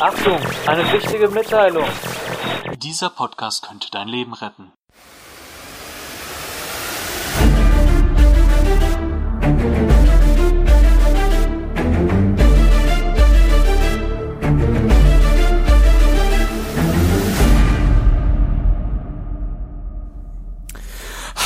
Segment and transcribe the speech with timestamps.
[0.00, 1.86] Achtung, eine wichtige Mitteilung.
[2.76, 4.72] Dieser Podcast könnte dein Leben retten.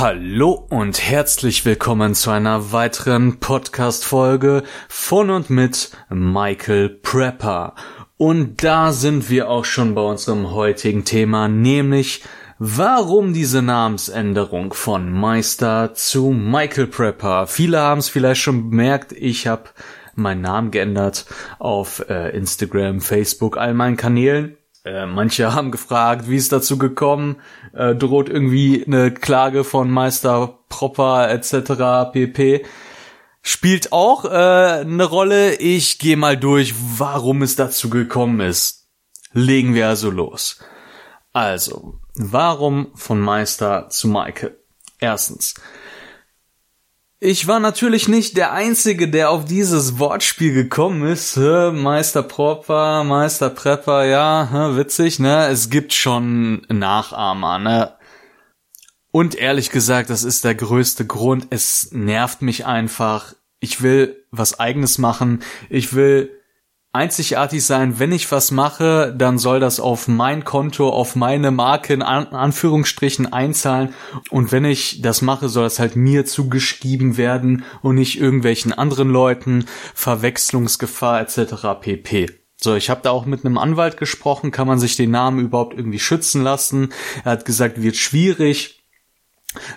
[0.00, 7.74] Hallo und herzlich willkommen zu einer weiteren Podcast-Folge von und mit Michael Prepper.
[8.16, 12.22] Und da sind wir auch schon bei unserem heutigen Thema, nämlich
[12.60, 17.48] warum diese Namensänderung von Meister zu Michael Prepper.
[17.48, 19.70] Viele haben es vielleicht schon bemerkt, ich habe
[20.14, 21.26] meinen Namen geändert
[21.58, 24.57] auf äh, Instagram, Facebook, all meinen Kanälen.
[24.84, 27.40] Äh, manche haben gefragt, wie ist dazu gekommen?
[27.72, 32.12] Äh, droht irgendwie eine Klage von Meister Propper etc.
[32.12, 32.64] pp.
[33.42, 35.54] Spielt auch äh, eine Rolle.
[35.54, 38.88] Ich gehe mal durch, warum es dazu gekommen ist.
[39.32, 40.58] Legen wir also los.
[41.32, 44.58] Also, warum von Meister zu Michael?
[44.98, 45.54] Erstens,
[47.20, 51.36] ich war natürlich nicht der Einzige, der auf dieses Wortspiel gekommen ist.
[51.36, 55.48] Meister Propper, Meister Prepper, ja, witzig, ne?
[55.48, 57.94] Es gibt schon Nachahmer, ne?
[59.10, 61.48] Und ehrlich gesagt, das ist der größte Grund.
[61.50, 63.34] Es nervt mich einfach.
[63.58, 65.42] Ich will was eigenes machen.
[65.70, 66.30] Ich will
[66.98, 67.98] einzigartig sein.
[67.98, 73.32] Wenn ich was mache, dann soll das auf mein Konto, auf meine Marke in Anführungsstrichen
[73.32, 73.94] einzahlen.
[74.30, 79.10] Und wenn ich das mache, soll das halt mir zugeschrieben werden und nicht irgendwelchen anderen
[79.10, 79.66] Leuten.
[79.94, 81.80] Verwechslungsgefahr etc.
[81.80, 82.26] pp.
[82.60, 85.74] So, ich habe da auch mit einem Anwalt gesprochen, kann man sich den Namen überhaupt
[85.76, 86.88] irgendwie schützen lassen?
[87.24, 88.77] Er hat gesagt, wird schwierig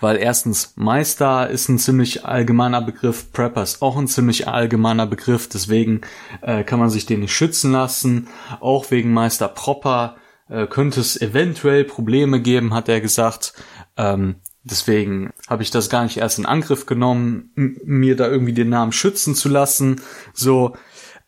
[0.00, 5.48] weil erstens Meister ist ein ziemlich allgemeiner Begriff, Prepper ist auch ein ziemlich allgemeiner Begriff,
[5.48, 6.02] deswegen
[6.42, 8.28] äh, kann man sich den nicht schützen lassen.
[8.60, 10.16] Auch wegen Meister Proper
[10.48, 13.54] äh, könnte es eventuell Probleme geben, hat er gesagt.
[13.96, 18.68] Ähm, deswegen habe ich das gar nicht erst in Angriff genommen, mir da irgendwie den
[18.68, 20.00] Namen schützen zu lassen.
[20.32, 20.76] So,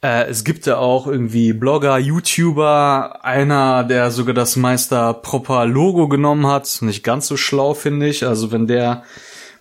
[0.03, 6.09] äh, es gibt ja auch irgendwie Blogger, YouTuber, einer, der sogar das Meister Proper Logo
[6.09, 6.79] genommen hat.
[6.83, 8.27] Nicht ganz so schlau, finde ich.
[8.27, 9.03] Also wenn der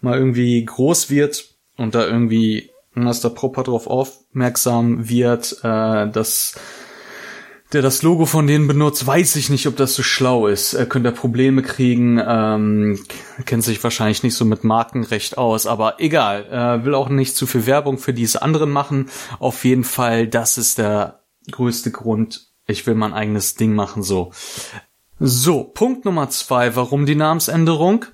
[0.02, 1.46] mal irgendwie groß wird
[1.78, 6.56] und da irgendwie Meister Proper drauf aufmerksam wird, äh, dass
[7.74, 10.74] der das Logo von denen benutzt, weiß ich nicht, ob das so schlau ist.
[10.74, 13.04] Er könnte Probleme kriegen, ähm,
[13.46, 17.46] kennt sich wahrscheinlich nicht so mit Markenrecht aus, aber egal, äh, will auch nicht zu
[17.46, 19.10] viel Werbung für diese anderen machen.
[19.40, 22.48] Auf jeden Fall, das ist der größte Grund.
[22.68, 24.32] Ich will mein eigenes Ding machen, so.
[25.20, 28.06] So, Punkt Nummer zwei, warum die Namensänderung?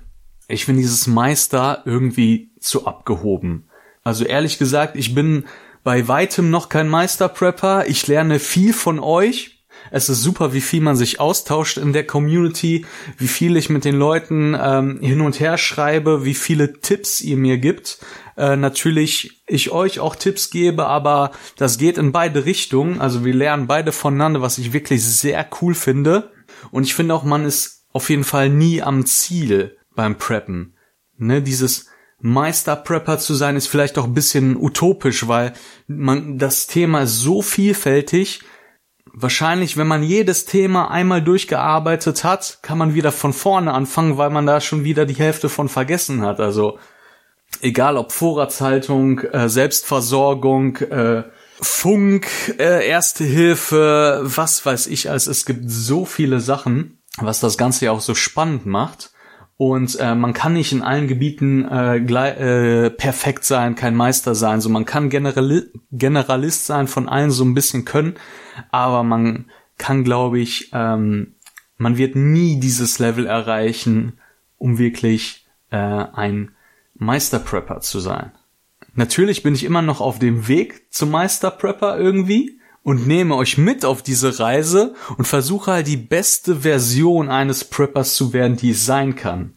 [0.48, 3.68] Ich finde dieses Meister irgendwie zu abgehoben.
[4.02, 5.44] Also ehrlich gesagt, ich bin
[5.84, 7.86] bei weitem noch kein Meisterprepper.
[7.86, 9.64] Ich lerne viel von euch.
[9.90, 12.86] Es ist super, wie viel man sich austauscht in der Community,
[13.18, 17.36] wie viel ich mit den Leuten ähm, hin und her schreibe, wie viele Tipps ihr
[17.36, 17.98] mir gibt.
[18.36, 23.00] Äh, natürlich ich euch auch Tipps gebe, aber das geht in beide Richtungen.
[23.00, 26.32] Also wir lernen beide voneinander, was ich wirklich sehr cool finde.
[26.70, 30.76] Und ich finde auch, man ist auf jeden Fall nie am Ziel beim Preppen.
[31.16, 31.90] Ne, dieses
[32.26, 35.52] Meisterprepper zu sein, ist vielleicht auch ein bisschen utopisch, weil
[35.86, 38.40] man, das Thema ist so vielfältig.
[39.12, 44.30] Wahrscheinlich, wenn man jedes Thema einmal durchgearbeitet hat, kann man wieder von vorne anfangen, weil
[44.30, 46.40] man da schon wieder die Hälfte von vergessen hat.
[46.40, 46.78] Also,
[47.60, 51.24] egal ob Vorratshaltung, äh, Selbstversorgung, äh,
[51.60, 52.26] Funk,
[52.58, 57.84] äh, Erste Hilfe, was weiß ich, also es gibt so viele Sachen, was das Ganze
[57.84, 59.10] ja auch so spannend macht.
[59.56, 64.60] Und äh, man kann nicht in allen Gebieten äh, äh, perfekt sein, kein Meister sein.
[64.60, 68.14] So man kann Generali Generalist sein, von allen so ein bisschen können,
[68.70, 69.46] aber man
[69.78, 71.34] kann, glaube ich, ähm,
[71.76, 74.18] man wird nie dieses Level erreichen,
[74.58, 76.50] um wirklich äh, ein
[76.94, 78.32] Meisterprepper zu sein.
[78.94, 83.84] Natürlich bin ich immer noch auf dem Weg zum Meisterprepper irgendwie, und nehme euch mit
[83.84, 88.86] auf diese Reise und versuche halt die beste Version eines Preppers zu werden, die es
[88.86, 89.56] sein kann,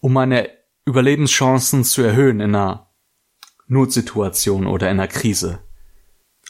[0.00, 0.48] um meine
[0.86, 2.90] Überlebenschancen zu erhöhen in einer
[3.68, 5.60] Notsituation oder in einer Krise.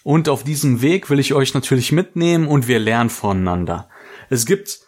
[0.05, 3.91] Und auf diesem Weg will ich euch natürlich mitnehmen und wir lernen voneinander.
[4.31, 4.79] Es gibt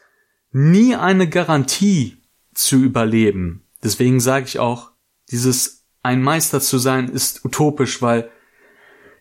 [0.52, 2.22] nie eine Garantie
[2.54, 3.66] zu überleben.
[3.82, 4.92] Deswegen sage ich auch,
[5.30, 8.30] dieses ein Meister zu sein ist utopisch, weil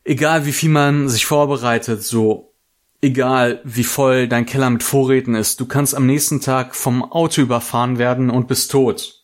[0.10, 2.56] egal wie viel man sich vorbereitet, so
[3.00, 7.42] egal wie voll dein Keller mit Vorräten ist, du kannst am nächsten Tag vom Auto
[7.42, 9.24] überfahren werden und bist tot.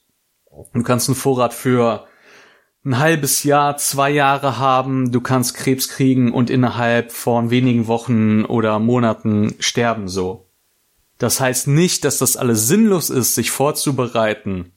[0.73, 2.07] Du kannst einen Vorrat für
[2.85, 8.45] ein halbes Jahr, zwei Jahre haben, du kannst Krebs kriegen und innerhalb von wenigen Wochen
[8.45, 10.51] oder Monaten sterben so.
[11.17, 14.71] Das heißt nicht, dass das alles sinnlos ist, sich vorzubereiten,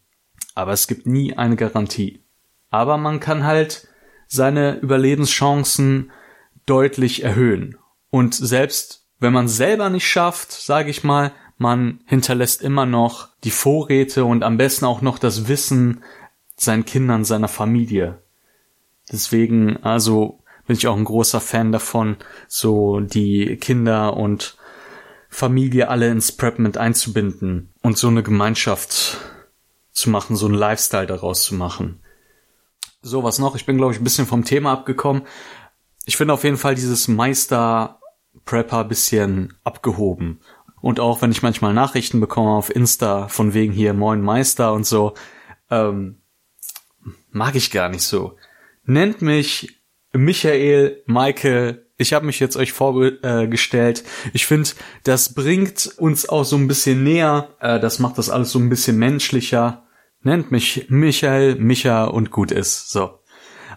[0.54, 2.24] aber es gibt nie eine Garantie.
[2.70, 3.87] Aber man kann halt
[4.28, 6.12] seine Überlebenschancen
[6.66, 7.76] deutlich erhöhen.
[8.10, 13.50] Und selbst wenn man selber nicht schafft, sage ich mal, man hinterlässt immer noch die
[13.50, 16.04] Vorräte und am besten auch noch das Wissen
[16.56, 18.22] seinen Kindern, seiner Familie.
[19.10, 22.16] Deswegen, also bin ich auch ein großer Fan davon,
[22.46, 24.56] so die Kinder und
[25.28, 29.18] Familie alle ins Prep mit einzubinden und so eine Gemeinschaft
[29.92, 32.00] zu machen, so einen Lifestyle daraus zu machen.
[33.00, 33.54] So, was noch?
[33.54, 35.22] Ich bin, glaube ich, ein bisschen vom Thema abgekommen.
[36.04, 40.40] Ich finde auf jeden Fall dieses Meister-Prepper bisschen abgehoben.
[40.80, 44.86] Und auch wenn ich manchmal Nachrichten bekomme auf Insta von wegen hier Moin Meister und
[44.86, 45.14] so,
[45.70, 46.22] ähm,
[47.30, 48.36] mag ich gar nicht so.
[48.84, 49.80] Nennt mich
[50.12, 54.04] Michael, Michael, ich habe mich jetzt euch vorgestellt.
[54.32, 54.70] Ich finde,
[55.02, 57.48] das bringt uns auch so ein bisschen näher.
[57.60, 59.87] Äh, das macht das alles so ein bisschen menschlicher.
[60.22, 62.90] Nennt mich Michael, Micha und gut ist.
[62.90, 63.18] So.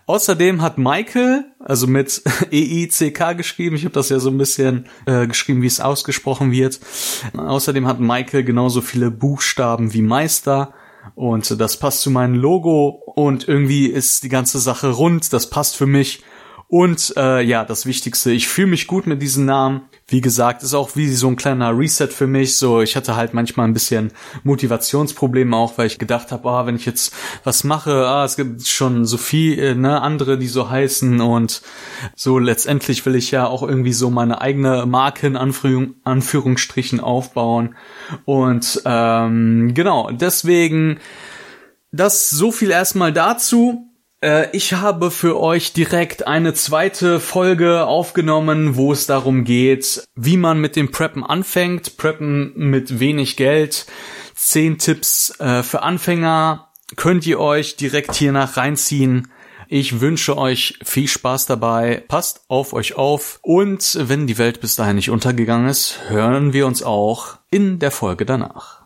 [0.07, 2.21] Außerdem hat Michael, also mit
[2.51, 6.79] E-I-C-K geschrieben, ich habe das ja so ein bisschen äh, geschrieben, wie es ausgesprochen wird.
[7.38, 10.73] Außerdem hat Michael genauso viele Buchstaben wie Meister.
[11.15, 15.75] Und das passt zu meinem Logo und irgendwie ist die ganze Sache rund, das passt
[15.75, 16.23] für mich.
[16.71, 19.81] Und äh, ja, das Wichtigste, ich fühle mich gut mit diesem Namen.
[20.07, 22.56] Wie gesagt, ist auch wie so ein kleiner Reset für mich.
[22.56, 24.13] So, ich hatte halt manchmal ein bisschen
[24.44, 27.13] Motivationsprobleme auch, weil ich gedacht habe, ah, wenn ich jetzt
[27.44, 31.62] was mache, ah, es gibt schon so viel, äh, ne, andere, die so heißen und
[32.15, 37.75] so letztendlich will ich ja auch irgendwie so meine eigene Marke in Anführung, Anführungsstrichen aufbauen.
[38.23, 41.00] Und ähm, genau, deswegen
[41.91, 43.90] das so viel erstmal dazu.
[44.21, 50.38] Äh, ich habe für euch direkt eine zweite Folge aufgenommen, wo es darum geht, wie
[50.38, 51.97] man mit dem Preppen anfängt.
[51.97, 53.88] Preppen mit wenig Geld.
[54.35, 59.31] Zehn Tipps äh, für Anfänger könnt ihr euch direkt hier nach reinziehen.
[59.68, 62.03] Ich wünsche euch viel Spaß dabei.
[62.09, 63.39] Passt auf euch auf.
[63.41, 67.91] Und wenn die Welt bis dahin nicht untergegangen ist, hören wir uns auch in der
[67.91, 68.81] Folge danach.